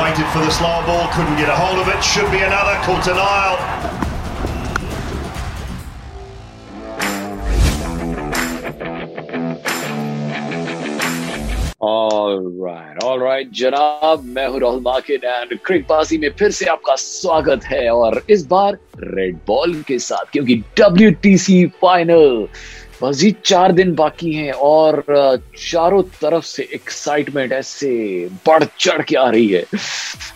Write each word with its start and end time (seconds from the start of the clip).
Waited 0.00 0.26
for 0.32 0.40
the 0.40 0.50
slower 0.50 0.84
ball, 0.86 1.08
couldn't 1.12 1.36
get 1.36 1.48
a 1.48 1.56
hold 1.56 1.78
of 1.78 1.88
it. 1.88 2.02
Should 2.04 2.30
be 2.30 2.40
another. 2.40 2.74
Caught 2.86 3.08
an 3.08 3.18
aisle. 3.18 3.88
Right 12.60 13.02
all 13.04 13.20
right 13.22 13.50
जनाब 13.58 14.24
मैं 14.36 14.46
हूं 14.48 14.60
Rahul 14.60 14.80
market 14.82 15.24
and 15.24 15.58
Cricbaazi 15.66 16.18
में 16.18 16.30
फिर 16.38 16.50
से 16.50 16.66
आपका 16.66 16.94
स्वागत 16.96 17.64
है 17.64 17.88
और 17.90 18.22
इस 18.30 18.46
बार 18.46 18.78
रेड 18.98 19.38
बॉल 19.46 19.82
के 19.88 19.98
साथ 19.98 20.32
क्योंकि 20.32 20.56
डब्ल्यू 20.78 21.68
फाइनल 21.82 22.46
जी 23.11 23.35
चार 23.45 23.71
दिन 23.71 23.95
बाकी 23.95 24.33
हैं 24.33 24.51
और 24.51 25.03
चारों 25.71 26.03
तरफ़ 26.03 26.45
से 26.45 26.69
एक्साइटमेंट 26.73 27.51
ऐसे 27.51 27.89
बढ़ 28.47 28.63
चढ़ 28.79 29.01
के 29.01 29.15
आ 29.15 29.29
रही 29.29 29.47
है। 29.47 29.65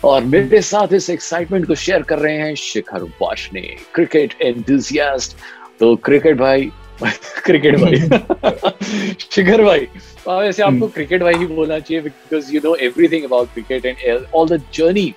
और 0.04 0.24
मेरे 0.24 0.62
साथ 0.62 0.92
इस 0.92 1.10
एक्साइटमेंट 1.10 1.66
को 1.66 1.74
शेयर 1.74 2.02
कर 2.02 2.18
रहे 2.18 2.36
हैं 2.36 2.54
शिखर 2.54 3.02
वाशने 3.02 3.60
क्रिकेट 3.94 4.34
एंथुसियास्ट 4.42 5.36
तो 5.80 5.96
क्रिकेट 5.96 6.36
भाई 6.36 6.70
क्रिकेट 7.44 7.76
भाई 7.76 7.96
शिखर 9.30 9.62
भाई 9.62 9.88
वैसे 10.28 10.62
आपको 10.62 10.88
क्रिकेट 10.88 11.22
भाई 11.22 11.34
ही 11.34 11.46
बोलना 11.46 11.78
चाहिए 11.78 12.02
because 12.02 12.54
you 12.54 12.60
know 12.64 12.74
everything 12.74 13.24
about 13.24 13.48
cricket 13.54 13.86
and 13.86 14.26
all 14.34 14.48
the 14.48 14.62
journey 14.74 15.14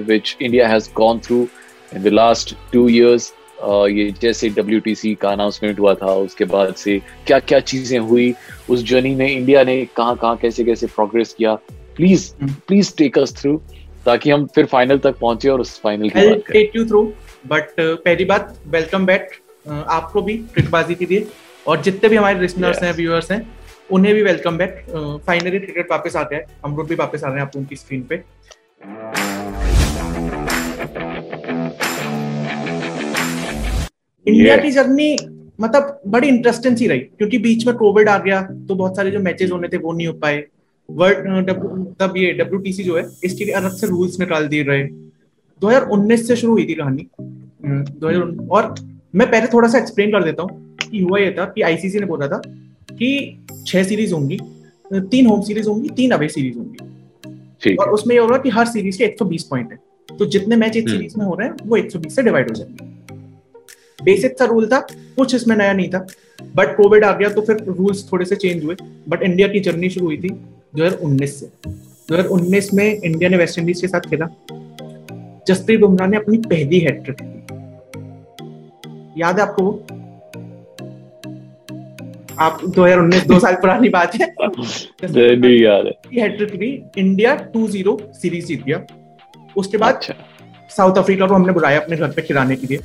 which 0.00 0.36
India 0.42 0.68
has 0.68 0.88
gone 0.94 1.18
through 1.18 1.48
in 1.94 2.02
the 2.02 2.06
last 2.06 2.54
two 2.72 2.88
years 2.88 3.32
ये 3.64 4.14
जैसे 4.22 4.48
डब्ल्यू 4.48 4.80
का 5.14 5.30
अनाउंसमेंट 5.30 5.80
हुआ 5.80 5.94
था 5.94 6.06
उसके 6.06 6.44
बाद 6.44 6.74
से 6.74 6.98
क्या 7.26 7.38
क्या 7.38 7.60
चीज़ें 7.60 7.98
हुई 7.98 8.34
उस 8.70 8.84
जर्नी 8.84 9.14
में 9.14 9.30
इंडिया 9.30 9.64
ने 9.64 9.84
कहाँ 9.96 10.16
कहाँ 10.16 10.36
कैसे 10.36 10.64
कैसे 10.64 10.86
प्रोग्रेस 10.86 11.34
किया 11.38 11.54
please 11.96 12.32
please 12.42 12.96
take 12.96 13.18
us 13.18 13.36
through 13.36 13.62
ताकि 14.06 14.30
हम 14.30 14.46
फिर 14.46 14.66
फाइनल 14.66 14.98
तक 14.98 15.18
पहुँचे 15.18 15.48
और 15.48 15.60
उस 15.60 15.80
फाइनल 15.80 16.08
की 16.08 16.28
बात 16.28 16.42
टेक 16.52 16.76
यू 16.76 16.86
थ्रू 16.86 17.02
बट 17.46 17.66
पहली 17.80 18.24
बात 18.24 18.58
वेलकम 18.66 19.06
बैक 19.06 19.30
आपको 19.68 20.22
भी 20.22 20.38
ट्रिकबाजी 20.54 20.94
के 20.94 21.04
लिए 21.04 21.26
और 21.66 21.80
जितने 21.82 22.08
भी 22.08 22.16
हमारे 22.16 22.40
लिसनर्स 22.40 22.82
हैं 22.82 22.92
व्यूअर्स 22.92 23.30
हैं 23.32 23.58
उन्हें 23.90 24.14
भी 24.14 24.22
वेलकम 24.22 24.58
बैक 24.58 24.84
फाइनली 25.26 25.58
क्रिकेट 25.58 25.90
वापस 25.90 26.16
आ 26.16 26.22
गया 26.22 26.38
है 26.38 26.46
हम 26.64 26.76
लोग 26.76 26.88
भी 26.88 26.94
वापस 26.94 27.24
आ 27.24 27.28
रहे 27.28 27.36
हैं 27.36 27.42
आप 27.42 27.56
उनकी 27.56 27.76
स्क्रीन 27.76 28.02
पे। 28.02 28.22
इंडिया 34.28 34.56
की 34.56 34.70
जर्नी 34.70 35.16
मतलब 35.60 36.00
बड़ी 36.06 36.28
इंटरेस्टिंग 36.28 36.76
सी 36.76 36.86
रही 36.86 36.98
क्योंकि 36.98 37.38
बीच 37.38 37.66
में 37.66 37.74
कोविड 37.76 38.08
आ 38.08 38.18
गया 38.18 38.42
तो 38.68 38.74
बहुत 38.74 38.96
सारे 38.96 39.10
जो 39.10 39.20
मैचेस 39.20 39.50
होने 39.52 39.68
थे 39.68 39.76
वो 39.76 39.92
नहीं 39.92 40.06
हो 40.06 40.12
पाए। 40.12 40.44
वर्ल्ड 40.88 41.50
तब 42.00 42.14
ये 42.16 42.32
डब्ल्यूटीसी 42.32 42.82
जो 42.82 42.96
है 42.96 43.04
इसके 43.24 43.44
लिए 43.44 43.54
अलग 43.54 43.70
से 43.70 43.86
रूल्स 43.86 44.18
निकाल 44.20 44.46
दिए 44.48 44.62
रहे 44.62 44.84
2019 45.62 46.26
से 46.28 46.36
शुरू 46.36 46.52
हुई 46.52 46.66
थी 46.66 46.74
कहानी। 46.74 47.06
दो 47.64 48.46
और 48.48 48.74
मैं 49.14 49.30
पहले 49.30 49.46
थोड़ा 49.46 49.68
सा 49.68 49.78
एक्सप्लेन 49.78 50.12
कर 50.12 50.24
देता 50.24 50.42
हूँ 50.42 50.76
कि 50.90 51.02
हुआ 51.02 51.18
ये 51.18 51.30
था 51.30 51.44
कि 51.44 51.62
आईसीसी 51.62 51.98
ने 51.98 52.06
बोला 52.06 52.28
था 52.28 52.40
कि 52.92 53.10
छह 53.66 53.82
सीरीज़ 53.84 54.14
होंगी 54.14 54.38
तीन 54.92 55.26
होम 55.26 55.40
सीरीज़ 55.42 55.68
होंगी 55.68 55.88
तीन 55.88 56.10
अवे 56.10 56.28
सीरीज़ 56.28 56.58
होंगी। 56.58 57.74
और 57.76 57.90
उसमें 57.90 58.14
ये 58.14 58.20
होगा 58.20 58.38
कि 58.38 58.48
हर 58.48 58.66
सीरीज़ 58.66 58.98
के 58.98 59.04
120 59.04 59.42
पॉइंट 59.42 59.72
है। 59.72 59.78
तो 60.18 60.24
जितने 60.26 60.56
मैच 60.56 60.76
एक 60.76 60.88
सीरीज़ 60.88 61.14
हम्म। 61.14 61.22
में 61.22 61.30
हो 61.30 61.36
रहे 61.36 61.48
हैं 61.48 61.56
वो 61.66 61.76
120 61.76 62.16
से 62.16 62.22
डिवाइड 62.22 62.48
हो 62.48 62.54
जाएँगे। 62.54 62.87
बेसिक 64.04 64.38
सा 64.38 64.44
रूल 64.44 64.66
था 64.66 64.80
कुछ 65.16 65.34
इसमें 65.34 65.56
नया 65.56 65.72
नहीं 65.72 65.88
था। 65.88 66.06
बट 66.56 66.76
कोविड 66.76 67.04
आ 67.04 67.12
गया 67.12 67.28
तो 67.28 67.40
फिर 67.40 67.56
रूल्स 67.56 68.12
थोड़े 68.12 68.24
से 68.24 68.36
चेंज 68.36 68.64
हुए। 68.64 68.76
बट 69.08 69.22
इंडिया 69.22 69.48
की 69.48 69.60
जर्नी 69.60 69.90
शुरू 69.90 70.06
हुई 70.06 70.16
थी 70.16 70.28
2019 70.74 71.40
से। 71.40 71.46
2019 72.08 72.74
में 72.74 72.84
इंडिया 72.84 73.30
ने 73.30 73.36
वेस्ट 73.36 73.58
इंडीज 73.58 73.80
के 73.80 73.88
साथ 73.88 74.00
खेला। 74.00 74.28
जसप्रीत 75.48 75.80
बुमराह 75.80 76.08
ने 76.08 76.16
अपनी 76.16 76.38
पहली 76.38 76.78
हैट्रिक 76.78 77.22
याद 79.18 79.36
है 79.36 79.42
आपको 79.42 79.62
वो? 79.62 79.86
आप 82.38 82.60
2019 82.64 83.26
दो 83.26 83.38
साल 83.38 83.54
पुरानी 83.54 83.88
बात 83.88 84.14
है। 84.14 84.34
है। 85.86 86.22
हैट्रिक 86.22 86.56
भी 86.56 86.82
इंडिया 86.98 87.34
2-0 87.56 87.98
सीरीज़ 88.14 88.46
जीत 88.46 88.64
गया। 88.64 88.84
उसके 89.56 89.78
बाद 89.78 89.94
अच्छा। 89.94 90.14
साउथ 90.76 90.98
अफ्रीका 90.98 91.26
को 91.26 91.34
हमने 91.34 91.52
बुलाया 91.52 91.80
अपने 91.80 91.96
घर 91.96 92.08
पे 92.08 92.22
खिलाने 92.22 92.56
के 92.56 92.66
लिए। 92.66 92.78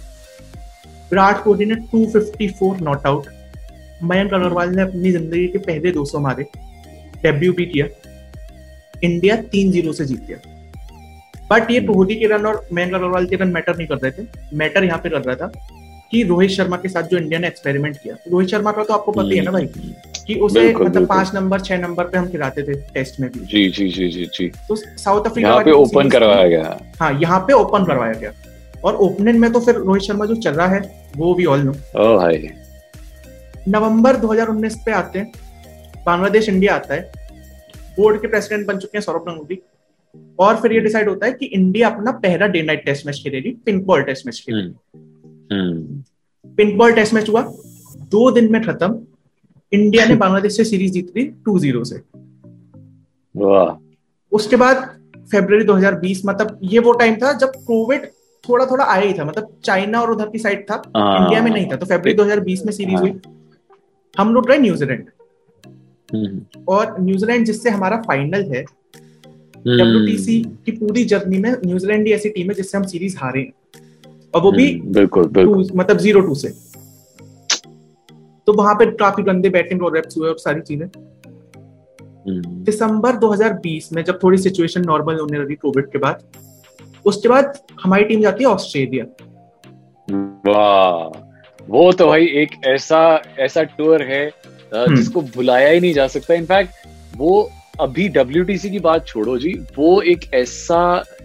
विराट 1.13 1.44
कोहली 1.44 1.66
ने 1.66 1.75
254 1.90 2.81
नॉट 2.81 3.06
आउट 3.07 3.25
मयंक 4.03 4.34
अग्रवाल 4.34 4.69
ने 4.75 4.81
अपनी 4.81 5.12
ज़िंदगी 5.12 5.47
के 5.47 5.57
पहले 5.59 5.91
200 5.94 6.19
मारे 6.19 6.44
डेब्यू 7.24 7.53
भी 7.53 7.66
किया। 7.66 7.85
इंडिया 9.03 9.35
3-0 9.51 9.94
से 9.94 10.06
जीत 10.06 10.25
गया। 10.28 10.38
बट 11.50 11.72
ये 11.72 11.79
कोहली 11.81 12.16
के 12.16 12.28
रन 12.28 12.46
और 12.46 12.66
मयंक 12.74 12.94
अग्रवाल 12.94 13.25
के 13.25 13.35
रन 13.35 13.50
मैटर 13.50 13.78
नहीं 13.78 13.88
कर 13.88 13.97
रहे 13.97 14.12
थे। 14.12 14.56
मैटर 14.57 14.84
यहाँ 14.84 15.00
पे 15.00 15.09
कर 15.09 15.22
रहा 15.22 15.35
था 15.35 15.51
कि 16.12 16.24
रोहित 16.24 16.51
शर्मा 16.51 16.78
के 16.78 16.90
साथ 16.90 17.03
जो 17.03 17.18
इंडिया 17.18 17.40
ने 17.40 17.47
एक्सपेरिमेंट 17.47 17.97
किया। 17.97 18.16
रोहित 18.31 18.50
शर्मा 18.50 18.72
का 18.72 18.84
तो 18.84 18.94
आपको 18.94 19.12
पता 19.12 19.30
ही 19.30 19.38
है 19.38 19.44
ना 19.44 19.51
भाई 19.51 19.68
कि 20.28 20.35
उसे 20.40 20.74
मतलब 20.75 21.07
पाँच 21.07 21.34
नंबर 21.35 21.62
छह 21.62 21.78
नंबर 21.78 22.03
पे 22.06 22.18
हम 22.18 22.28
खिलाते 22.31 22.63
थे 22.63 22.74
टेस्ट 22.94 23.19
में 23.19 23.30
भी। 23.31 23.45
जी 23.45 23.69
जी 23.69 23.88
जी 23.90 24.09
जी 24.09 24.25
जी। 24.34 24.47
तो 24.68 24.75
साउथ 24.75 25.25
अफ्रीका 25.25 25.50
यहाँ 25.50 25.63
पे 25.63 25.72
ओपन 25.74 26.09
करवाया 26.09 26.47
गया। 26.47 26.78
हाँ 27.00 27.12
यहाँ 27.22 27.40
पे 27.47 27.53
ओपन 27.53 27.85
करवाया 27.85 28.13
गया। 28.16 28.31
और 28.84 28.95
ओपनिंग 29.01 29.40
में 29.40 29.51
तो 29.51 29.59
फिर 29.59 29.75
रोहित 29.78 30.03
शर्मा 30.03 30.25
जो 30.25 30.35
चल 30.38 30.53
रहा 30.53 30.68
है 30.68 30.81
वो 31.18 31.34
भी 31.34 31.46
ऑल 31.46 31.62
नो 31.62 31.72
भाई। 32.18 32.50
नवंबर 33.68 34.16
2019 34.22 34.75
पे 34.85 34.91
आते 34.91 35.19
हैं 35.19 35.31
बांग्लादेश 36.06 36.50
इंडिया 36.50 36.75
आता 36.75 36.94
है 36.94 37.12
बोर्ड 37.97 38.22
के 38.22 38.28
प्रेसिडेंट 38.28 38.68
बन 38.68 38.78
चुके 38.78 38.97
हैं 38.97 39.03
सौरभ 39.03 39.25
गंगोली 39.28 39.62
और 40.40 40.56
फिर 40.62 40.74
ये 40.74 40.79
डिसाइड 40.79 41.09
होता 41.09 41.25
है 41.25 41.34
कि 41.34 41.46
इंडिया 41.46 41.90
अपना 41.90 42.12
पहला 42.24 42.47
डे 42.47 42.62
नाइट 42.62 42.85
टेस्ट 42.85 43.06
मैच 43.06 43.22
खेलेगी 43.24 43.51
पिंक 43.66 43.85
बॉल 43.85 44.03
टेस्ट 44.03 44.25
मैच 44.25 44.40
खेलेगी 44.46 44.74
पिंक 46.57 46.78
बॉल 46.78 46.94
टेस्ट 46.94 47.13
मैच 47.13 47.30
हुआ 47.30 47.41
दो 48.12 48.30
दिन 48.31 48.51
में 48.51 48.62
खत्म 48.63 49.00
इंडिया 49.72 50.06
ने 50.06 50.16
बांग्लादेश 50.16 50.57
से 50.57 50.63
सीरीज़ 50.66 50.94
जीत 50.94 51.13
ली 51.18 51.24
टू 51.45 51.57
ज़ीरो 51.59 51.84
से। 51.84 51.95
उसके 54.31 54.56
बाद 54.56 54.84
फेब्रवरी 55.31 55.66
2020 55.66 56.22
मतलब 56.25 56.59
ये 56.63 56.80
वो 56.80 56.91
टाइम 56.94 57.16
था 57.16 57.31
जब 57.34 57.56
कोविड 57.66 58.07
थोड़ा 58.44 58.66
थोड़ा 58.66 58.86
आया 58.86 59.02
ही 59.02 59.14
था 59.14 59.26
मतलब 59.26 59.58
चाइना 59.64 60.02
और 60.02 60.12
उधर 60.12 60.30
की 60.30 60.38
साइड 60.40 60.66
था 60.72 60.81
इंडिया 60.98 61.42
में 61.42 61.52
नहीं 61.52 61.66
था 61.72 61.76
तो 61.76 61.86
फेब्रवरी 61.86 62.14
2020 62.14 62.66
में 62.66 62.72
सीरीज़ 62.74 63.00
हुई। 63.00 63.14
हम 64.18 64.34
लोग 64.34 64.48
गए 64.48 64.58
न्यूजीलैंड 64.58 65.06
हम्म। 66.16 66.64
और 66.68 66.96
न्यूजीलैंड 67.00 67.46
जिससे 67.46 67.70
हमारा 67.70 67.98
फाइनल 67.98 68.44
है 68.44 68.64
डब्ल्यूटीसी 69.68 70.42
हम्म। 70.42 70.56
की 70.66 70.72
पूरी 70.72 71.04
जर्नी 71.06 71.38
में 71.38 71.52
न्यूजीलैंड 71.66 72.08
ही 72.08 72.14
ऐसी 72.14 72.30
टीम 72.30 72.48
है 72.48 72.54
जिससे 72.54 72.78
हम 72.78 72.84
सीरीज़ 72.84 73.18
हारे। 73.18 73.42
हैं 73.42 73.54
और 74.34 74.42
वो 74.42 74.52
भी 74.52 74.72
हम्म, 74.74 74.94
बिल्कुल 74.94 75.28
बिल्कुल। 75.28 75.68
मतलब 75.75 75.98
ज़ीरो 75.98 76.22
टू 76.22 76.36
से। 76.36 76.50
तो 78.48 78.54
वहाँ 78.54 78.75
पे 78.75 78.86
काफ़ी 78.92 79.24
गंदे 79.24 79.50
बैटिंग 79.50 79.84
और 79.84 79.96
रेप्स 79.96 80.18
हुए 80.18 80.30
और 80.30 80.38
सारी 80.38 80.62
चीज़ें। 80.62 80.88
दिसंबर 82.64 83.16
2020 83.16 83.92
में 83.94 84.04
जब 84.04 84.20
थोड़ी 84.24 84.38
सिचुएशन 84.38 84.81
नॉर्मल 84.86 85.20
होने 85.20 85.38
लगी 85.38 85.56
कोविड 85.56 85.86
के 85.86 85.98
बाद 85.98 86.24
उसके 87.06 87.30
बाद 87.30 87.59
हमारी 87.81 88.03
टीम 88.03 88.22
जाती 88.22 88.44
है 88.44 88.50
ऑस्ट्रेलिया 88.50 89.06
वाह 90.48 91.22
वो 91.68 91.92
तो 91.92 92.07
भाई 92.07 92.25
एक 92.38 92.56
ऐसा 92.68 93.01
ऐसा 93.39 93.63
टूर 93.74 94.01
है 94.04 94.25
हम्म। 94.74 94.95
जिसको 94.95 95.22
भुलाया 95.33 95.69
ही 95.69 95.80
नहीं 95.80 95.94
जा 95.94 96.07
सकता 96.07 96.33
इनफैक्ट 96.33 96.88
वो 97.18 97.50
अभी 97.80 98.07
डब्ल्यू 98.10 98.45
की 98.45 98.80
बात 98.80 99.06
छोड़ो 99.07 99.38
जी 99.38 99.54
वो 99.78 100.01
एक 100.04 100.33
ऐसा 100.33 100.81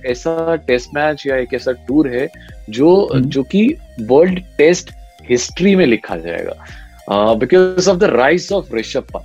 ऐसा 0.06 0.55
टेस्ट 0.67 0.94
मैच 0.94 1.26
या 1.26 1.37
एक 1.37 1.55
ऐसा 1.55 1.73
टूर 1.88 2.08
है 2.08 2.29
जो 2.70 2.94
हम्म। 3.05 3.25
जो 3.26 3.43
कि 3.44 3.67
वर्ल्ड 4.03 4.41
टेस्ट 4.58 4.93
हिस्ट्री 5.25 5.75
में 5.76 5.87
लिखा 5.87 6.17
जाएगा 6.17 7.35
because 7.35 7.91
of 7.91 7.99
the 7.99 8.05
rise 8.05 8.50
of 8.53 8.75
Rishabh 8.75 9.20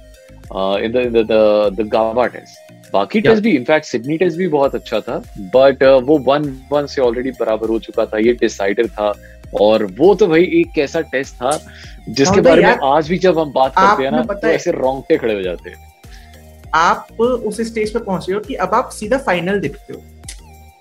in 0.84 0.92
the 0.92 1.28
the 1.74 1.88
Gabba 1.88 2.28
test 2.28 2.63
बाकी 2.94 3.22
टेस्ट 3.22 3.44
भी 3.44 3.52
इनफैक्ट 3.56 3.86
सिडनी 3.86 4.18
टेस्ट 4.18 4.38
भी 4.38 4.48
बहुत 4.48 4.76
अच्छा 4.76 5.00
था 5.00 5.18
बट 5.56 5.84
uh, 5.84 6.02
वो 6.08 6.18
वन 6.28 6.44
वन 6.72 6.86
से 6.86 7.02
ऑलरेडी 7.02 7.32
बराबर 7.32 7.70
हो 7.70 7.80
चुका 7.80 8.06
था 8.06 8.18
ये 8.18 8.34
डिसाइडर 8.34 8.88
था 8.88 9.14
और 9.62 9.86
वो 9.98 10.14
तो 10.16 10.28
भाई 10.28 10.44
एक 10.60 10.72
कैसा 10.76 11.02
टेस्ट 11.02 11.36
था 11.36 11.58
जिसके 12.10 12.42
बारे 12.42 12.64
में 12.64 12.78
आज 12.84 13.10
भी 13.10 13.18
जब 13.18 13.40
हम 13.40 13.52
बात 13.54 13.74
करते 13.78 14.04
हैं 14.04 14.12
ना 14.12 14.22
तो 14.24 14.48
ऐसे 14.48 14.72
रोंगटे 14.72 15.18
खड़े 15.18 15.34
हो 15.34 15.42
जाते 15.42 15.70
हैं। 15.70 15.92
आप 16.76 17.08
उस 17.22 17.62
स्टेज 17.62 17.94
पे 17.94 18.00
पहुँचे 18.00 18.34
हो 18.34 18.40
कि 18.40 18.54
अब 18.56 18.74
आप 18.74 18.90
सीधा 18.90 19.18
फाइनल 19.18 19.60
दिखते 19.60 19.94
हो 19.94 20.00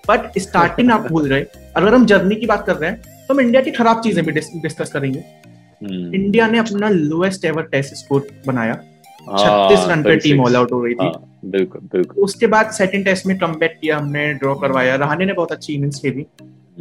बट 0.09 0.39
स्टार्टिंग 0.39 0.91
आप 0.91 1.07
भूल 1.07 1.27
रहे 1.29 1.45
अगर 1.75 1.93
हम 1.93 2.05
जर्नी 2.05 2.35
की 2.35 2.45
बात 2.45 2.65
कर 2.67 2.75
रहे 2.75 2.89
हैं 2.89 3.25
तो 3.27 3.33
हम 3.33 3.39
इंडिया 3.41 3.61
की 3.61 3.71
खराब 3.71 4.01
चीज़ें 4.01 4.25
भी 4.25 4.31
डिस्कस 4.31 4.91
करेंगे। 4.91 5.19
हम्म, 5.19 6.13
इंडिया 6.15 6.47
ने 6.47 6.59
अपना 6.59 6.89
लोएस्ट 6.89 7.45
एवर 7.45 7.63
टेस्ट 7.71 7.93
स्कोर 7.95 8.27
बनाया। 8.47 8.73
हाँ, 8.73 8.92
छत्तीस 9.29 9.79
रन 9.89 10.03
पे 10.03 10.15
टीम 10.15 10.41
ऑल 10.41 10.55
आउट 10.55 10.71
हो 10.71 10.81
गई 10.81 10.93
थी। 10.93 11.05
हाँ, 11.05 11.39
बिल्कुल 11.45 11.81
बिल्कुल। 11.81 12.23
उसके 12.23 12.47
बाद 12.47 12.69
सेकंड 12.69 13.05
टेस्ट 13.05 13.25
में 13.25 13.37
कम 13.37 13.53
किया 13.63 13.97
हमने 13.97 14.33
ड्रॉ 14.33 14.55
करवाया। 14.55 14.95
रहाने 14.95 15.25
ने 15.25 15.33
बहुत 15.33 15.51
अच्छी 15.51 15.73
इनिंग्स 15.73 15.99
खेली। 15.99 16.25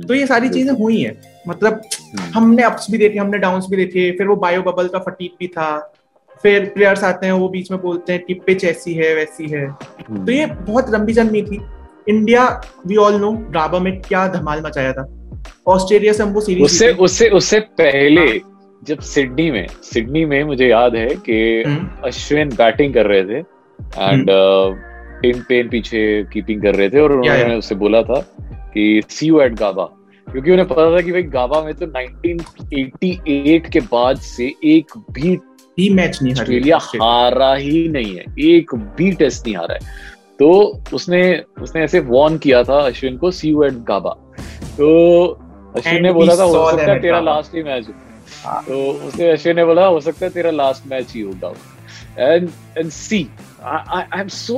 तो 0.08 0.14
ये 0.14 0.26
सारी 0.26 0.48
चीज़ें 0.48 0.72
हुई 0.72 1.02
हैं। 1.02 1.20
मतलब 1.48 1.72
हम्म, 1.72 2.32
हमने 2.34 2.62
अप्स 2.62 2.90
भी 2.90 2.98
देखे 2.98 3.18
हमने 3.18 3.38
डाउन्स 3.38 3.66
भी 3.70 3.76
देखे। 3.76 4.10
फिर 4.10 4.26
वो 4.26 4.36
बायो 4.36 4.62
बबल 4.62 4.88
का 4.88 4.98
फटीक 4.98 5.32
भी 5.40 5.46
था। 5.46 5.92
फिर 6.42 6.64
प्लेयर्स 6.64 7.04
आते 7.04 7.26
हैं 7.26 7.32
वो 7.32 7.48
बीच 7.48 7.70
में 7.70 7.80
बोलते 7.80 8.12
हैं 8.12 8.22
कि 8.24 8.34
पिच 8.34 8.64
ऐसी 8.64 8.94
है 8.94 9.14
वैसी 9.14 9.50
है। 9.50 9.66
हम्म, 9.66 10.26
तो 10.26 10.32
ये 10.32 10.46
बहुत 10.46 10.90
लंबी 10.90 11.12
जर्नी 11.12 11.42
थी। 11.42 11.60
India 12.08 12.62
we 12.86 12.96
all 12.96 13.14
know 13.14 13.32
Gabba 13.32 13.78
में 13.78 14.00
क्या 14.00 14.28
धमाल 14.28 14.62
मचाया 14.62 14.92
था। 14.92 15.08
ऑस्ट्रेलिया 15.66 16.12
से 16.12 16.22
हम 16.22 16.28
वो 16.28 16.40
सीरीज़ 16.40 16.64
उससे 16.64 16.92
उससे 16.92 17.28
उससे 17.28 17.60
पहले 17.60 18.51
जब 18.82 18.98
सिडनी 18.98 19.50
में 19.50 19.66
सिडनी 19.82 20.24
में 20.24 20.44
मुझे 20.44 20.68
याद 20.68 20.94
है 20.94 21.08
कि 21.08 21.62
अश्विन 22.04 22.48
बैटिंग 22.48 22.94
कर 22.94 23.06
रहे 23.06 23.24
थे 23.24 23.38
एंड 23.98 24.26
टिन 25.22 25.40
पेन 25.48 25.68
पीछे 25.68 26.00
कीपिंग 26.32 26.62
कर 26.62 26.74
रहे 26.74 26.88
थे 26.90 27.00
और। 27.00 27.12
उन्होंने 27.12 27.56
उससे 27.56 27.74
बोला 27.74 28.02
था 28.02 28.20
कि 28.74 29.02
सी 29.08 29.26
यू 29.26 29.40
एट 29.40 29.54
गाबा 29.54 29.84
क्योंकि 30.26 30.50
उन्हें 30.50 30.68
पता 30.68 30.96
था 30.96 31.00
कि 31.00 31.12
भाई 31.12 31.22
गाबा 31.22 31.62
में 31.62 31.74
तो 31.74 31.86
1988 31.86 33.70
के 33.72 33.80
बाद 33.80 34.16
से 34.16 34.52
एक 34.64 34.86
भी 35.10 35.36
भी 35.76 35.88
मैच 35.90 36.18
नहीं 36.22 36.34
हारी 36.34 36.40
ऑस्ट्रेलिया 36.40 36.78
हारा 37.02 37.54
ही 37.54 37.88
नहीं 37.88 38.16
है। 38.16 38.24
एक 38.40 38.74
भी 38.74 39.12
टेस्ट 39.12 39.46
नहीं 39.46 39.56
हारा 39.56 39.74
है। 39.74 39.80
तो 40.38 40.50
उसने 40.94 41.42
उसने 41.62 41.82
ऐसे 41.82 42.00
वॉर्न 42.00 42.38
किया 42.38 42.62
था 42.62 42.78
अश्विन 42.80 43.16
को 43.16 43.30
सी 43.30 43.48
यू 43.48 43.62
एट 43.62 43.72
गाबा 43.72 44.10
तो 44.78 45.26
अश्विन 45.76 46.02
ने 46.02 46.12
बोला 46.12 46.36
था 46.36 46.42
हो 46.42 46.70
सकता 46.70 46.92
है 46.92 47.00
तेरा 47.00 47.20
लास्ट 47.20 47.54
ही 47.54 47.62
मैच। 47.62 47.86
तो 48.46 48.90
उसने 49.08 49.30
अश्विन 49.30 49.56
ने 49.56 49.64
बोला 49.64 49.86
हो 49.86 50.00
सकता 50.00 50.26
है 50.26 50.30
तेरा 50.32 50.50
लास्ट 50.50 50.86
मैच 50.90 51.12
ही 51.14 51.20
होगा 51.20 51.54
and 52.18 52.48
and 52.78 52.90
see 52.90 53.26
so 54.34 54.54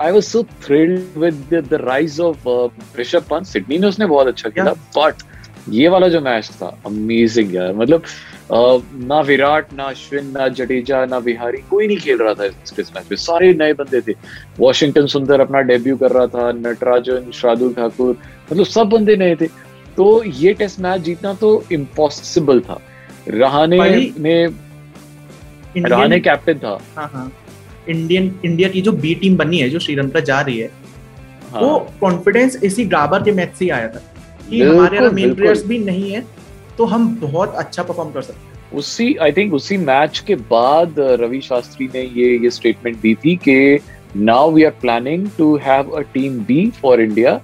I 0.00 0.10
was 0.12 0.26
so 0.26 0.40
thrilled 0.62 1.16
with 1.22 1.40
the, 1.50 1.60
the 1.60 1.78
rise 1.78 2.18
of 2.26 2.46
uh, 2.46 2.68
Rishabh 2.98 3.24
Pant 3.30 3.46
Sydney 3.46 3.78
में 3.78 3.86
उसने 3.88 4.06
बहुत 4.06 4.26
अच्छा 4.26 4.48
खेला 4.50 4.72
बट 4.96 5.22
ये 5.68 5.88
वाला 5.88 6.08
जो 6.08 6.20
मैच 6.20 6.48
था 6.62 6.68
अमेजिंग 6.86 7.54
यार। 7.54 7.72
मतलब 7.76 8.02
uh, 8.02 8.80
ना 9.10 9.20
विराट 9.20 9.72
ना 9.72 9.84
अश्विन 9.84 10.30
ना 10.38 10.48
जडेजा 10.48 11.04
ना 11.06 11.20
बिहारी 11.20 11.58
कोई 11.70 11.86
नहीं 11.86 11.98
खेल 11.98 12.18
रहा 12.18 12.34
था 12.34 12.44
इस 12.44 12.92
मैच 12.96 13.10
में 13.10 13.16
सारे 13.16 13.52
नए 13.54 13.72
बंदे 13.80 14.00
थे। 14.00 14.14
वॉशिंगटन 14.58 15.06
सुंदर 15.14 15.40
अपना 15.40 15.60
डेब्यू 15.72 15.96
कर 15.96 16.12
रहा 16.12 16.26
था 16.26 16.50
नटराजन 16.66 17.30
शार्दुल 17.40 17.72
ठाकुर 17.74 18.16
मतलब 18.52 18.64
सब 18.66 18.88
बंदे 18.96 19.16
नए 19.16 19.36
थे। 19.40 19.46
तो 19.96 20.22
ये 20.24 20.52
टेस्ट 20.54 20.80
मैच 20.80 21.00
जीतना 21.02 21.34
तो 21.40 21.52
इम्पॉसिबल 21.72 22.60
था। 22.60 22.80
रहाने 23.28 23.78
ने 24.18 24.34
रहाने 25.78 26.18
कैप्टन 26.20 26.58
था। 26.58 26.78
हाँ 26.96 27.10
हाँ। 27.12 27.30
इंडियन 27.88 28.34
इंडिया 28.44 28.68
की 28.68 28.80
जो 28.82 28.92
बी 28.92 29.14
टीम 29.14 29.36
बनी 29.36 29.58
है 29.58 29.68
जो 29.70 29.78
श्रीलंका 29.78 30.20
जा 30.20 30.40
रही 30.40 30.58
है 30.58 30.70
हाँ, 31.50 31.60
वो 31.60 31.78
कॉन्फिडेंस 32.00 32.56
इसी 32.64 32.84
गाबर 32.86 33.22
के 33.22 33.32
मैच 33.32 33.54
से 33.54 33.64
ही 33.64 33.70
आया 33.70 33.88
था 33.88 34.02
कि 34.50 34.62
हमारे 34.62 34.98
अगर 34.98 35.12
मेन 35.14 35.34
प्लेयर्स 35.34 35.64
भी 35.66 35.78
नहीं 35.78 36.10
है 36.10 36.24
तो 36.78 36.84
हम 36.86 37.08
बहुत 37.20 37.54
अच्छा 37.54 37.82
परफॉर्म 37.82 38.10
कर 38.10 38.22
सकते 38.22 38.40
हैं। 38.40 38.78
उसी 38.78 39.14
आई 39.22 39.32
थिंक 39.32 39.54
उसी 39.54 39.76
मैच 39.76 40.18
के 40.26 40.34
बाद 40.50 40.94
रवि 41.20 41.40
शास्त्री 41.40 41.88
ने 41.94 42.02
ये 42.02 42.36
ये 42.42 42.50
स्टेटमेंट 42.50 43.00
दी 43.00 43.14
थी 43.24 43.34
कि 43.48 43.78
now 44.16 44.50
we 44.52 44.64
are 44.64 44.70
planning 44.80 45.28
to 45.38 45.56
have 45.62 45.90
a 45.90 46.00
team 46.14 46.38
B 46.44 46.70
for 46.80 47.00
India 47.00 47.40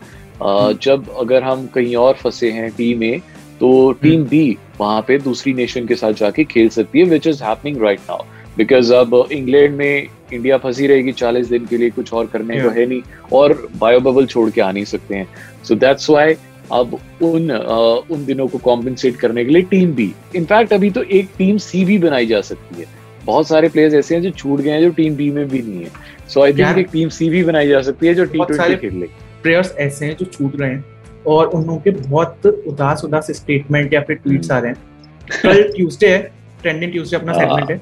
जब 0.82 1.08
अगर 1.20 1.42
हम 1.42 1.66
कहीं 1.74 1.96
और 1.96 2.14
फंसे 2.14 2.50
हैं 2.52 2.70
टीम 2.76 3.02
ए 3.02 3.20
तो 3.60 3.92
टीम 3.92 4.24
बी 4.24 4.56
वहाँ 4.80 5.04
पे 5.08 5.18
दूसरी 5.18 5.54
नेशन 5.54 5.86
के 5.86 5.94
साथ 5.94 6.12
जाके 6.12 6.44
खेल 6.44 6.68
सकती 6.68 6.98
है 6.98 7.04
which 7.04 7.26
is 7.26 7.44
happening 7.44 7.82
right 7.82 8.00
now 8.10 8.24
because 8.58 8.92
अब 8.94 9.28
इंग्लैंड 9.32 9.76
में 9.76 10.08
इंडिया 10.32 10.58
फंसी 10.58 10.86
रहेगी 10.86 11.12
चालीस 11.12 11.48
दिन 11.48 11.66
के 11.66 11.76
लिए 11.76 11.90
कुछ 11.90 12.12
और 12.12 12.26
करने 12.26 12.60
को 12.60 12.68
है 12.68 12.86
नहीं 12.86 13.00
और 13.32 13.68
बायो 13.78 14.00
बबल 14.00 14.26
छोड़ 14.26 14.50
के 14.50 14.60
आ 14.60 14.70
नहीं 14.72 14.84
सकते 14.84 15.14
हैं. 15.14 15.28
सो 15.64 15.74
दैट्स 15.74 16.10
वाई 16.10 16.34
अब 16.72 16.98
उन 17.22 17.48
अ, 17.50 18.04
उन 18.10 18.24
दिनों 18.24 18.48
को 18.48 18.58
कॉम्पेंसेट 18.58 19.16
करने 19.16 19.44
के 19.44 19.50
लिए 19.50 19.62
टीम 19.62 19.92
बी 19.94 20.12
इनफैक्ट 20.36 20.72
अभी 20.72 20.90
तो 20.90 21.02
एक 21.02 21.28
टीम 21.38 21.56
सी 21.56 21.84
भी 21.84 21.98
बनाई 21.98 22.26
जा 22.26 22.40
सकती 22.40 22.80
है. 22.80 22.86
बहुत 23.24 23.48
सारे 23.48 23.68
प्लेयर्स 23.68 23.94
ऐसे 23.94 24.14
हैं 24.14 24.22
जो 24.22 24.30
छूट 24.30 24.60
गए 24.60 24.70
हैं 24.70 24.82
जो 24.82 24.90
टीम 24.90 25.16
बी 25.16 25.30
में 25.30 25.48
भी 25.48 25.62
नहीं 25.62 25.80
है. 25.80 25.90
सो 26.28 26.42
आई 26.42 26.52
थिंक 26.52 26.78
एक 26.78 26.88
टीम 26.92 27.08
सी 27.08 27.28
भी 27.30 27.44
बनाई 27.44 27.68
जा 27.68 27.82
सकती 27.82 28.06
है 28.06 28.14
जो 28.14 28.24
टी 28.24 28.38
ट्वेंटी 28.38 28.76
खेल 28.76 29.00
ले. 29.00 29.06
प्लेयर्स 29.42 29.74
ऐसे 29.78 30.06
हैं 30.06 30.16
जो 30.16 30.26
छूट 30.26 30.60
रहे 30.60 30.70
हैं. 30.70 30.84
और 31.26 31.46
उन 31.46 31.64
लोगों 31.64 31.78
के 31.80 31.90
बहुत 31.90 32.46
उदास 32.46 33.04
उदास 33.04 33.30
स्टेटमेंट 33.30 33.94
या 33.94 34.00
फिर 34.00 34.16
ट्वीट्स 34.16 34.50
आ 34.50 34.58
रहे 34.58 34.72
हैं। 34.72 35.40
कल 35.42 35.62
ट्यूसडे 35.76 36.08
है 36.08 36.18
ट्रेंडिंग 36.62 36.92
ट्यूसडे 36.92 37.16
अपना। 37.16 37.32
सेगमेंट 37.32 37.70
है। 37.70 37.80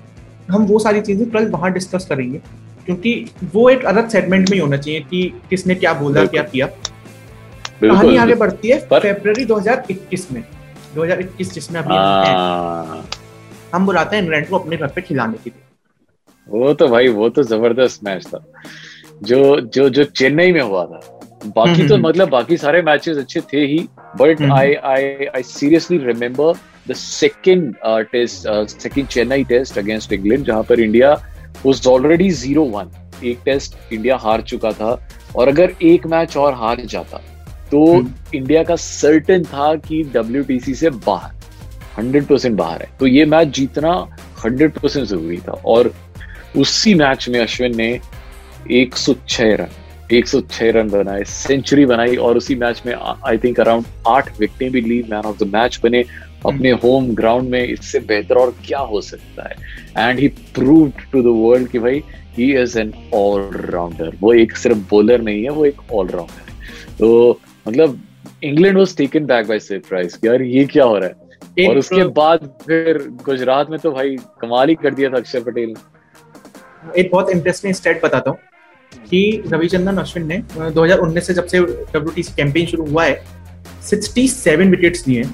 हम 0.51 0.65
वो 0.67 0.79
सारी 0.79 1.01
चीज़ें 1.01 1.31
कल 1.31 1.47
वहाँ 1.49 1.73
डिस्कस 1.73 2.07
करेंगे 2.07 2.39
क्योंकि 2.87 3.31
वो 3.55 3.69
एक 3.71 3.85
अलग 3.85 4.09
सेगमेंट 4.09 4.51
में 4.51 4.57
ही 4.57 4.63
होना 4.63 4.77
चाहिए 4.77 5.01
कि 5.01 5.23
किसने 5.51 5.75
क्या 5.75 5.93
बोला 5.93 6.25
क्या 6.25 6.43
किया। 6.43 6.67
कहानी 7.83 8.17
आगे 8.17 8.35
बढ़ती 8.35 8.69
है 8.69 8.79
फरवरी 8.81 9.45
2021 9.45 10.31
में। 10.33 10.43
2021 10.95 11.53
जिसमें 11.53 11.81
अभी 11.81 11.95
हम 11.95 12.27
हैं, 12.27 12.35
हाँ, 12.35 13.09
हम 13.75 13.87
बुलाते 13.87 14.17
हैं 14.17 14.23
इंग्लैंड 14.23 14.49
को 14.49 14.59
अपने 14.59 14.77
घर 14.77 14.87
पे 14.87 15.01
खिलाने 15.01 15.39
के 15.45 15.51
लिए। 15.51 15.63
वो 16.49 16.73
तो 16.75 16.89
भाई 16.89 17.09
वो 17.09 17.29
तो 17.29 17.43
ज़बरदस्त 17.43 18.05
मैच 18.05 18.27
था। 18.27 18.45
जो 19.23 19.61
जो 19.61 19.89
जो 19.89 20.05
चेन्नई 20.05 20.53
में 20.53 20.61
हुआ 20.61 20.85
था। 20.87 21.14
बाकी 21.47 21.71
हम्म, 21.71 21.89
तो 21.89 21.95
हम्म। 21.95 22.07
मतलब 22.07 22.29
बाकी 22.29 22.57
सारे 22.57 22.83
मैचेस 22.83 23.19
अच्छे 23.19 23.41
थे 23.53 23.65
ही 23.67 23.79
but 24.19 24.41
hmm. 24.41 24.53
I 24.53 24.75
I 24.75 25.27
I 25.27 25.43
seriously 25.43 25.99
remember 25.99 26.55
the 26.89 26.95
second 26.95 27.75
test 28.13 28.49
second 28.79 29.07
Chennai 29.09 29.45
test 29.45 29.79
against 29.79 30.13
England 30.13 30.45
जहाँ 30.45 30.63
पर 30.63 30.81
India 30.81 31.13
was 31.67 31.87
already 31.87 32.31
zero 32.33 32.65
one 32.71 32.91
एक 33.25 33.39
टेस्ट 33.45 33.93
इंडिया 33.93 34.17
हार 34.17 34.41
चुका 34.43 34.73
था 34.73 34.99
और 35.37 35.49
अगर 35.49 35.73
एक 35.83 36.07
मैच 36.07 36.37
और 36.37 36.55
हार 36.55 36.81
जाता 36.87 37.21
तो 37.71 37.85
हम्म। 37.87 38.37
इंडिया 38.37 38.63
का 38.63 38.77
सर्टन 38.79 39.45
था 39.45 39.75
कि 39.79 40.03
डब्ल्यू 40.15 40.75
से 40.75 40.91
बाहर 40.91 41.33
हंड्रेड 41.99 42.27
परसेंट 42.27 42.57
बाहर 42.57 42.83
है 42.83 42.89
तो 43.01 43.07
ये 43.07 43.25
मैच 43.27 43.49
जीतना 43.57 43.93
हंड्रेड 44.45 44.73
परसेंट 44.73 45.07
ज़रूरी 45.07 45.39
था 45.39 45.61
और 45.67 45.93
उसी 46.57 46.95
मैच 46.95 47.29
में 47.29 47.39
अश्विन 47.41 47.77
ने 47.77 47.89
106 48.73 49.41
रन 49.41 49.84
106 50.13 50.71
रन 50.73 50.89
बनाए 50.89 51.25
सेंचुरी 51.25 51.87
बनाई 51.87 52.17
और 52.17 52.37
उसी 52.37 52.55
मैच 52.55 52.83
में 52.87 52.95
आई 52.95 53.39
थिंक 53.39 53.61
अराउंड 53.61 53.85
आठ 54.09 54.39
विकेटें 54.41 54.71
भी 54.73 54.81
ली 54.81 55.03
मैन 55.03 55.27
ऑफ़ 55.27 55.45
द 55.45 55.47
मैच 55.47 55.81
बने 55.83 56.05
अपने 56.47 56.71
होम 56.83 57.09
ग्राउंड 57.15 57.49
में 57.51 57.63
इससे 57.63 57.99
बेहतर 58.01 58.37
और 58.37 58.55
क्या 58.67 58.79
हो 58.79 59.01
सकता 59.01 59.49
है? 59.49 59.57
And 59.99 60.19
he 60.19 60.29
proved 60.29 61.01
to 61.13 61.23
the 61.23 61.37
world 61.39 61.69
कि 61.69 61.79
भाई 61.79 62.03
ही 62.37 62.53
इज़ 62.63 62.79
एन 62.79 62.93
ऑलराउंडर 63.15 64.17
वो 64.21 64.33
एक 64.35 64.57
सिर्फ़ 64.57 64.79
बॉलर 64.91 65.21
नहीं 65.23 65.43
है 65.45 65.51
वो 65.51 65.65
एक 65.67 65.93
ऑलराउंडर 65.93 66.51
है। 66.51 66.97
तो 66.99 67.41
मतलब 67.69 68.01
England 68.45 68.79
was 68.79 68.97
taken 68.97 69.27
back 69.27 69.47
by 69.49 69.59
surprise 69.59 70.17
यार 70.25 70.43
ये 70.43 70.65
क्या 70.65 70.85
हो 70.85 70.99
रहा 70.99 71.09
है? 71.09 71.69
और 71.69 71.79
उसके 71.79 72.05
बाद 72.05 72.49
फिर 72.67 72.99
गुजरात 73.25 73.71
में 73.71 73.79
तो 73.79 73.93
भाई 73.93 74.17
कमाल 74.41 74.69
ही 74.69 74.75
कर 74.75 74.95
दिया 74.95 75.11
था 75.11 75.17
अक्षर 75.17 75.43
पटेल 75.43 75.69
ने। 75.69 77.01
एक 77.01 77.11
बहुत 77.13 77.31
इंटरेस्टिंग 77.31 77.75
स्टेट 77.75 78.05
बताता 78.05 78.31
हूँ। 78.31 78.39
कि 79.11 79.43
रविचंद्रन 79.47 79.97
अश्विन 79.97 80.27
ने 80.27 80.37
अ, 80.37 80.69
2019 80.71 81.27
से 81.27 81.35
जब 81.35 81.47
से 81.47 81.61
डब्ल्यूटीसी 81.61 82.33
कैंपेन 82.37 82.67
शुरू 82.67 82.87
हुआ 82.87 83.05
है 83.05 83.25
67 83.91 84.71
विकेट्स 84.71 85.09
लिए 85.09 85.25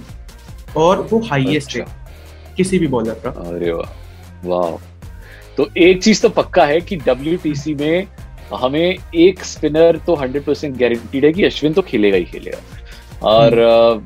और 0.77 1.09
वो 1.13 1.21
हाईएस्ट 1.21 1.77
है 1.77 1.83
अच्छा। 1.83 2.55
किसी 2.57 2.79
भी 2.79 2.87
बॉलर 2.87 3.21
का। 3.27 3.31
अरे 3.31 3.73
वाह 3.73 4.49
वाह। 4.49 4.77
तो 5.57 5.69
एक 5.77 6.03
चीज़ 6.03 6.23
तो 6.23 6.29
पक्का 6.29 6.65
है 6.67 6.81
कि 6.81 6.97
डब्ल्यूटीसी 6.97 7.75
में 7.75 8.07
हमें 8.55 8.97
एक 9.15 9.45
स्पिनर 9.45 9.97
तो 10.07 10.17
100% 10.17 10.43
परसेंट 10.47 10.77
गारंटीड 10.79 11.25
है 11.25 11.33
कि 11.33 11.45
अश्विन 11.45 11.73
तो 11.73 11.83
खेलेगा 11.83 12.17
ही 12.17 12.25
खेलेगा। 12.25 12.59
और 13.29 13.59
अ, 13.59 14.01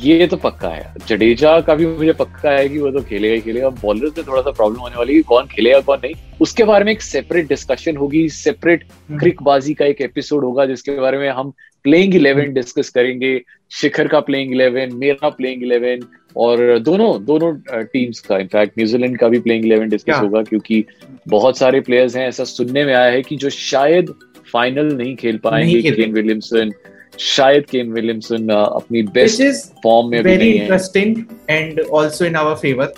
ये 0.00 0.26
तो 0.26 0.36
पक्का 0.36 0.68
है। 0.68 0.94
जडेजा 1.08 1.60
का 1.60 1.74
भी 1.74 1.86
मुझे 1.86 2.12
पक्का 2.12 2.50
है 2.50 2.68
कि 2.68 2.78
वो 2.78 2.90
तो 2.90 3.00
खेलेगा 3.00 3.34
ही 3.34 3.40
खेलेगा। 3.40 3.68
बॉलर 3.82 4.12
में 4.16 4.26
थोड़ा 4.26 4.42
सा 4.42 4.50
प्रॉब्लम 4.50 4.80
होने 4.80 4.96
वाली 4.96 5.16
है 5.16 5.22
कौन 5.22 5.46
खेलेगा 5.46 5.80
कौन 5.80 5.98
नहीं। 6.04 6.14
उसके 6.40 6.64
बारे 6.64 6.84
में 6.84 6.92
एक 6.92 7.02
सेपरेट 7.02 7.48
डिस्कशन 7.48 7.96
होगी। 7.96 8.28
सेपरेट 8.28 8.84
क्रिकबाजी 9.20 9.74
का 9.74 9.86
एक 9.86 10.00
एपिसोड 10.00 10.44
होगा 10.44 10.66
जिसके 10.66 10.98
बारे 11.00 11.18
में 11.18 11.28
हम 11.30 11.52
प्लेइंग 11.84 12.14
इलेवन 12.14 12.52
डिस्कस 12.52 12.88
करेंगे। 12.88 13.40
शिखर 13.70 14.08
का 14.08 14.20
प्लेइंग 14.20 14.52
इलेवन 14.52 14.94
मेरा 14.94 15.28
प्लेइंग 15.30 15.62
इलेवन 15.62 16.06
और 16.36 16.78
दोनों 16.78 17.24
दोनों 17.24 17.52
टीम्स 17.82 18.20
का। 18.20 18.38
इनफैक्ट 18.38 18.78
न्यूजीलैंड 18.78 19.18
का 19.18 19.28
भी 19.28 19.38
प्लेइंग 19.38 19.64
इलेवन 19.64 19.88
डिस्कस 19.88 20.14
होगा 20.14 20.42
क्योंकि 20.42 20.84
बहुत 21.28 21.58
सारे 21.58 21.80
प्लेयर्स 21.80 22.16
हैं 22.16 22.28
ऐसा 22.28 22.44
सुनने 22.44 22.84
में 22.84 22.94
आया 22.94 23.10
है 23.10 23.22
कि 23.22 23.36
जो 23.36 23.50
शायद 23.50 24.14
फाइनल 24.52 24.92
नहीं 24.94 25.14
खेल 25.16 25.36
पाएँगे 25.38 25.82
केन 25.82 26.12
विलियमसन 26.12 26.72
शायद 27.18 27.64
केन 27.70 27.92
विलियमसन 27.92 28.48
अपनी 28.48 29.02
बेस्ट 29.14 29.42
फॉर्म 29.82 30.08
में 30.10 30.20
वेरी 30.22 30.36
नहीं 30.38 30.52
है। 30.52 30.62
Interesting 30.62 31.16
and 31.50 31.80
also 31.80 32.24
in 32.24 32.36
our 32.36 32.54
favour 32.54 32.92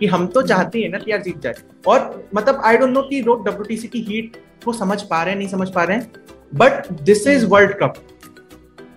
कि 0.00 0.06
हम 0.06 0.26
तो 0.26 0.42
चाहते 0.42 0.80
हैं 0.80 0.88
ना 0.88 0.98
कि 0.98 1.10
यार 1.12 1.22
जीत 1.22 1.40
जाए। 1.42 1.54
और 1.86 2.28
मतलब 2.34 2.60
आई 2.64 2.76
डोंट 2.76 2.92
नो 2.92 3.02
कि 3.02 3.20
लोग 3.22 3.48
डब्ल्यू 3.48 3.88
की 3.92 4.00
हीट 4.08 4.36
को 4.64 4.72
समझ 4.72 5.02
पा 5.02 5.22
रहे 5.22 5.32
हैं 5.32 5.38
नहीं 5.38 5.48
समझ 5.48 5.68
पा 5.68 5.84
रहे 5.84 5.96
हैं 5.96 6.12
but 6.54 6.92
this 7.02 7.26
is 7.26 7.46
world 7.46 7.72
cup 7.72 7.94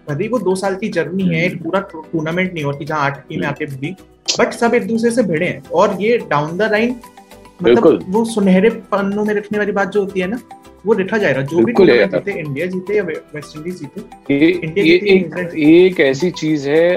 भले 0.09 0.27
वो 0.27 0.39
दो 0.39 0.55
साल 0.55 0.75
की 0.75 0.89
जर्नी 0.89 1.27
है 1.27 1.45
एक 1.45 1.61
पूरा 1.63 1.79
टूर्नामेंट 1.91 2.53
नहीं 2.53 2.63
होती 2.63 2.85
जहाँ 2.85 3.01
आठ 3.01 3.27
टीमें 3.27 3.47
आके 3.47 3.65
भी 3.65 3.95
बट 4.39 4.53
सब 4.53 4.73
एक 4.73 4.87
दूसरे 4.87 5.11
से 5.11 5.23
भिड़े 5.23 5.45
हैं। 5.45 5.63
और 5.71 5.97
ये 6.01 6.17
डाउन 6.29 6.57
द 6.57 6.71
लाइन 6.71 6.95
मतलब 7.63 8.05
वो 8.09 8.23
सुनहरे 8.25 8.69
पन्नों 8.91 9.25
में 9.25 9.33
रखने 9.33 9.57
वाली 9.57 9.71
बात 9.71 9.91
जो 9.91 10.03
होती 10.03 10.19
है 10.19 10.27
ना 10.27 10.39
वो 10.85 10.93
लिखा 10.93 11.17
जाएगा 11.17 11.41
जो 11.41 11.63
भी 11.65 11.73
जीते 11.73 12.39
इंडिया 12.39 12.65
जीते 12.67 12.95
या 12.95 13.03
वेस्ट 13.03 13.57
इंडीज 13.57 13.79
जीते 13.79 14.35
ये, 14.35 14.49
इंडिया 14.49 14.85
ये 14.85 14.95
एक, 15.15 15.35
एक 15.55 15.99
ऐसी 15.99 16.31
चीज़ 16.31 16.69
है 16.69 16.87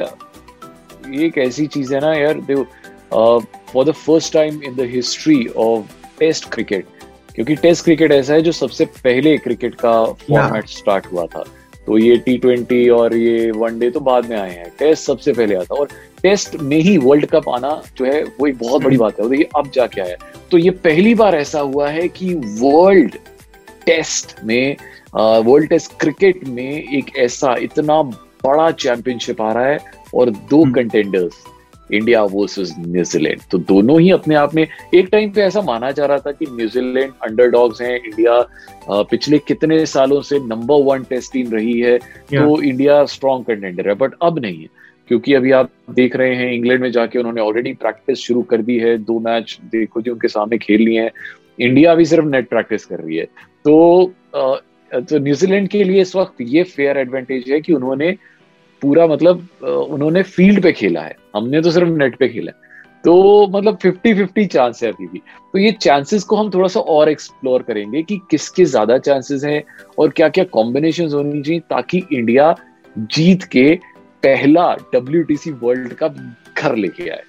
एक 1.27 1.39
ऐसी 1.39 1.67
चीज़ 1.67 1.95
है 1.95 2.01
ना 2.01 2.15
यार 2.15 2.41
देखो 2.43 3.41
for 3.73 3.85
the 3.85 3.91
first 3.91 4.33
time 4.33 4.63
in 4.65 4.75
the 4.77 4.89
history 4.93 5.47
of 5.57 5.93
test 6.19 6.49
cricket 6.53 6.87
क्योंकि 7.35 7.55
टेस्ट 7.57 7.85
क्रिकेट 7.85 8.13
ऐसा 8.13 8.35
है 8.35 8.41
जो 8.43 8.53
सबसे 8.53 8.85
पहले 9.05 9.37
क्रिकेट 9.39 9.75
का 9.75 10.03
फॉर्मेट 10.05 10.69
स्टार्ट 10.69 11.07
हुआ 11.13 11.25
था। 11.27 11.45
तो 11.87 11.99
ये 11.99 12.17
टी 12.19 12.37
ट्वेंटी 12.39 12.89
और 12.89 13.15
ये 13.17 13.51
वनडे 13.51 13.91
तो 13.91 14.01
बाद 14.01 14.29
में 14.31 14.37
आए 14.37 14.51
हैं। 14.51 14.71
टेस्ट 14.79 15.07
सबसे 15.07 15.33
पहले 15.33 15.55
आता 15.55 15.75
और 15.75 15.89
टेस्ट 16.23 16.57
में 16.61 16.77
ही 16.77 16.97
वर्ल्ड 16.99 17.27
कप 17.27 17.49
आना 17.49 17.71
जो 17.97 18.05
है 18.05 18.23
वो 18.41 18.47
एक 18.47 18.59
बहुत 18.59 18.83
बड़ी 18.83 18.97
बात 18.97 19.21
है। 19.21 19.27
और 19.27 19.35
ये 19.35 19.49
अब 19.57 19.71
जाके 19.75 20.01
आया 20.01 20.17
तो 20.51 20.59
ये 20.59 20.71
पहली 20.85 21.15
बार 21.15 21.35
ऐसा 21.35 21.61
हुआ 21.61 21.89
है 21.91 22.09
कि 22.09 22.33
वर्ल्ड 22.35 23.17
टेस्ट 23.87 24.37
में 24.45 24.77
वर्ल्ड 25.15 25.69
टेस्ट 25.69 25.99
क्रिकेट 26.01 26.47
में 26.49 26.71
एक 26.71 27.17
ऐसा 27.17 27.57
इतना 27.61 28.03
बड़ा 28.45 28.71
चैंपियनशिप 28.71 29.43
आ 29.43 29.53
रहा 29.53 29.67
है 29.67 29.79
और 30.15 30.31
दो 30.31 30.65
कंटेंडर्स 30.73 31.45
हम्म। 31.47 31.97
इंडिया 31.97 32.23
वर्सेस 32.23 32.75
न्यूजीलैंड 32.79 33.41
तो 33.51 33.59
दोनों 33.59 34.01
ही 34.01 34.11
अपने 34.11 34.35
आप 34.35 34.55
में 34.55 34.67
एक 34.95 35.09
टाइम 35.13 35.31
पे 35.31 35.43
ऐसा 35.43 35.61
माना 35.63 35.91
जा 35.91 36.07
रहा 36.07 36.19
था 36.19 36.33
कि 36.33 36.47
न्यूजीलैंड 36.51 37.13
अंडरडॉग्स 37.23 37.81
हैं 37.83 37.95
इंडिया 37.97 38.41
पिछले 39.11 39.39
कितने 39.39 39.85
सालों 39.87 40.21
से 40.23 40.39
नंबर 40.39 40.83
वन 40.83 41.03
टेस्ट 41.03 41.33
टीम 41.33 41.53
रही 41.53 41.79
है 41.81 41.99
तो 41.99 42.63
इंडिया 42.63 43.05
स्ट्रॉन्ग 43.05 43.47
कंटेंडर 43.47 43.89
है 43.89 43.95
बट 43.95 44.15
अब 44.23 44.39
नहीं 44.39 44.61
है। 44.63 44.69
क्योंकि 45.09 45.35
अभी 45.35 45.51
आप 45.51 45.71
देख 45.91 46.17
रहे 46.17 46.35
हैं 46.35 46.53
इंग्लैंड 46.53 46.81
में 46.83 46.91
जाके 46.93 47.19
उन्होंने 47.19 47.41
ऑलरेडी 47.41 47.73
प्रैक्टिस 47.73 48.19
शुरू 48.19 48.43
कर 48.43 48.63
दी 48.63 48.79
है 48.79 48.97
दो 48.99 49.19
मैच 49.21 49.59
देखो 49.65 50.01
जी 50.01 50.11
उनके 50.11 50.29
सामने 50.29 50.59
खेल 50.59 50.83
लिए 50.83 51.03
हैं। 51.03 51.11
इंडिया 51.61 51.95
भी 51.95 52.05
सिर्फ़ 52.05 52.27
नेट 52.27 52.49
प्रैक्टिस 52.49 52.85
कर 52.85 53.01
रही 53.01 53.17
है। 53.17 53.27
तो 53.67 53.77
तो 54.91 55.19
न्यूजीलैंड 55.19 55.69
के 55.69 55.83
लिए 55.85 56.01
इस 56.01 56.15
वक्त 56.17 56.41
ये 56.41 56.63
फेयर 56.65 56.99
एडवांटेज 56.99 57.51
है 57.51 57.61
कि 57.61 57.73
उन्होंने 57.73 58.11
पूरा 58.83 59.07
मतलब 59.07 59.49
उन्होंने 59.65 60.23
फ़ील्ड 60.23 60.63
पे 60.63 60.73
खेला 60.73 61.01
है। 61.01 61.17
हमने 61.37 61.61
तो 61.63 61.71
सिर्फ़ 61.71 61.89
नेट 61.91 62.17
पे 62.19 62.29
खेला 62.29 62.53
है। 62.53 62.65
तो 63.05 63.47
मतलब 63.49 63.77
फिफ्टी 63.83 64.13
फिफ्टी 64.15 64.45
चांस 64.47 64.83
है 64.83 64.91
अभी 64.93 65.07
भी। 65.07 65.19
तो 65.53 65.59
ये 65.59 65.73
चांसेस 65.73 66.25
को 66.25 66.37
हम 66.37 66.51
थोड़ा 66.51 66.69
सा 66.69 66.81
और 66.81 67.09
एक्सप्लोर 67.09 67.63
करेंगे 67.63 68.03
कि 68.03 68.21
किसके 68.31 68.65
ज़्यादा 68.67 68.99
चांसेस 69.01 69.45
हैं 69.45 69.63
और 69.99 70.11
क्या 70.11 70.29
क्या 70.29 70.45
कॉम्बिनेशन 70.53 71.13
होनी 71.13 71.43
चाहिए 71.43 71.61
ताकि 71.71 72.03
इंडिया 72.13 72.55
जीत 72.97 73.45
के 73.53 73.75
पहला 74.23 74.73
डब्ल्यूटीसी 74.95 75.51
वर्ल्ड 75.63 75.93
कप 75.95 76.17
घर 76.59 76.77
लेके 76.77 77.09
आए। 77.11 77.23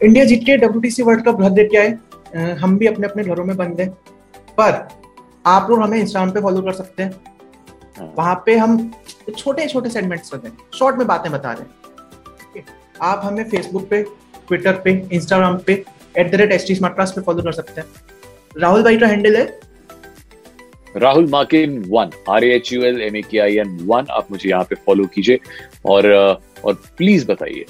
इंडिया 0.00 0.24
जीत 0.24 0.44
के 0.46 0.56
डब्ल्यूटीसी 0.56 1.02
वर्ल्ड 1.02 1.24
कप 1.24 1.40
घर 1.40 1.50
लेके 1.52 1.78
आए। 1.78 2.54
हम 2.56 2.78
भी 2.78 2.86
अपने 2.86 3.06
अपने 3.06 3.24
घरों 3.24 3.44
में 3.44 3.56
बंद 3.56 3.80
हैं। 3.80 3.96
पर 4.60 4.86
आप 5.46 5.70
लोग 5.70 5.82
हमें 5.82 5.98
इंस्टाग्राम 5.98 6.30
पे 6.34 6.40
फॉलो 6.40 6.62
कर 6.62 6.72
सकते 6.72 7.02
हैं। 7.02 7.10
हाँ। 7.98 8.12
वहाँ 8.18 8.34
पे 8.46 8.56
हम 8.56 8.90
छोटे 9.36 9.66
छोटे 9.68 9.90
सेगमेंट्स 9.90 10.30
करते 10.30 10.48
हैं 10.48 10.56
शॉर्ट 10.78 10.96
में 10.96 11.06
बातें 11.06 11.30
बता 11.32 11.52
रहे 11.52 11.62
हैं। 11.62 12.64
आप 13.02 13.20
हमें 13.24 13.48
फेसबुक 13.50 13.88
पे 13.90 14.02
ट्विटर 14.48 14.80
पे 14.84 14.92
इंस्टाग्राम 15.12 15.58
पे 15.66 15.72
at 16.18 16.30
the 16.30 16.34
rate 16.34 16.52
S 16.52 16.66
T 16.68 16.74
smart 16.74 17.00
पे 17.14 17.20
फॉलो 17.20 17.42
कर 17.42 17.52
सकते 17.52 17.80
हैं। 17.80 17.88
राहुल 18.56 18.82
भाई 18.82 18.98
का 18.98 19.06
हैंडल 19.06 19.36
है। 19.36 19.46
Rahul 20.96 21.26
Makin 21.30 21.82
one 21.88 22.10
R 22.30 22.44
H 22.44 22.72
U 22.72 22.82
L 22.84 23.00
M 23.02 23.16
A 23.16 23.22
K 23.30 23.38
I 23.38 23.56
N 23.58 23.78
one 23.86 24.06
आप 24.10 24.30
मुझे 24.30 24.48
यहाँ 24.48 24.64
पे 24.64 24.76
फॉलो 24.86 25.04
कीजिए। 25.14 25.40
और 25.86 26.12
और 26.64 26.74
प्लीज़ 26.98 27.26
बताइए। 27.26 27.64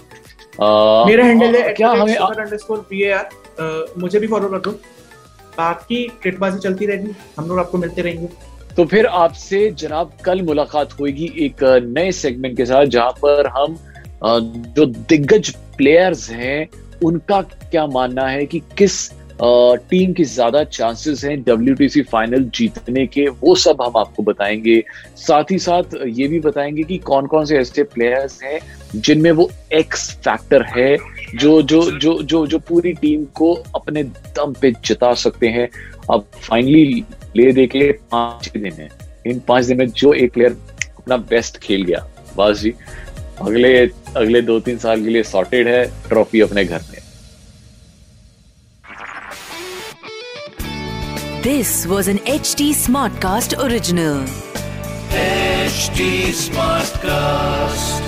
मेरा 0.61 1.25
हैंडल 1.25 1.57
है 1.57 1.73
क्या 1.73 1.89
हमें 1.91 2.15
अंडरस्कोर 2.15 2.87
पी 2.91 3.03
ए 3.03 3.11
आर 3.13 3.95
मुझे 3.99 4.19
भी 4.19 4.27
फॉलो 4.27 4.49
कर 4.49 4.59
दो। 4.61 4.79
बाकी 5.59 6.03
क्रिकेटबाजी 6.05 6.59
चलती 6.59 6.87
रहेगी, 6.87 7.15
हम 7.39 7.49
लोग 7.49 7.59
आपको 7.59 7.79
मिलते 7.79 8.03
रहेंगे। 8.03 8.29
तो 8.77 8.85
फिर 8.87 9.07
आपसे 9.07 9.71
जनाब 9.79 10.13
कल 10.25 10.43
मुलाकात 10.43 10.93
होगी 11.01 11.33
एक 11.45 11.63
नए 11.89 12.11
सेगमेंट 12.15 12.57
के 12.57 12.67
साथ, 12.67 12.85
जहाँ 12.87 13.13
पर 13.25 13.47
हम 13.49 13.77
जो 14.77 14.85
दिग्गज 14.87 15.51
प्लेयर्स 15.77 16.31
हैं, 16.31 16.69
उनका 17.05 17.41
क्या 17.43 17.87
मानना 17.89 18.27
है 18.29 18.45
कि 18.47 18.63
किस 18.79 19.11
टीम 19.41 20.13
की 20.13 20.25
ज़्यादा 20.25 20.63
चांसेस 20.67 21.25
हैं 21.25 21.43
डब्ल्यू 21.43 22.03
फाइनल 22.05 22.45
जीतने 22.55 23.07
के, 23.07 23.27
वो 23.29 23.55
सब 23.57 23.83
हम 23.83 23.97
आपको 23.97 24.23
बताएँगे। 24.23 24.83
साथ 25.17 25.51
ही 25.51 25.59
साथ 25.59 25.95
ये 26.07 26.27
भी 26.29 26.41
बताएँगे 26.41 26.83
कि 26.83 26.99
कौन 27.05 27.27
कौन 27.27 27.45
से 27.45 27.59
ऐसे 27.59 27.83
प्लेयर्स 27.93 28.43
हैं 28.43 28.61
जिनमें 28.95 29.31
वो 29.33 29.51
एक्स 29.73 30.11
फैक्टर 30.19 30.63
है 30.69 30.97
जो 31.35 31.61
जो 31.63 31.81
जो 31.99 32.13
जो 32.23 32.47
जो 32.47 32.59
पूरी 32.59 32.93
टीम 32.93 33.25
को 33.35 33.53
अपने 33.75 34.03
दम 34.37 34.53
पे 34.61 34.71
जिता 34.87 35.13
सकते 35.15 35.49
हैं 35.49 35.69
अब 36.11 36.27
फाइनली 36.43 37.05
ले 37.37 37.51
दे 37.53 37.67
के 37.67 37.91
पाँच 38.13 38.49
दिन 38.53 38.73
है। 38.73 38.89
इन 39.27 39.39
पाँच 39.49 39.65
दिन 39.65 39.79
में 39.79 39.89
जो 39.91 40.13
एक 40.15 40.33
प्लेयर 40.33 40.57
अपना 40.99 41.17
बेस्ट 41.31 41.59
खेल 41.59 41.83
गया 41.83 42.07
बस 42.37 42.61
जी। 42.61 42.75
अगले 43.41 43.77
अगले 44.17 44.43
दो 44.43 44.59
तीन 44.61 44.79
साल 44.79 45.05
के 45.05 45.11
लिए 45.11 45.23
सॉर्टेड 45.23 45.69
है 45.69 45.85
ट्रॉफी 46.09 46.41
अपने 46.41 46.65
घर 46.65 46.83
में। 46.91 47.01
This 51.43 51.87
was 51.87 52.11
an 52.11 52.19
H 52.29 52.55
T 52.59 52.73
smart 52.75 53.21
cast 53.23 53.55
original 53.55 54.27
H 55.15 55.91
smart 56.37 56.97
cast 56.97 58.08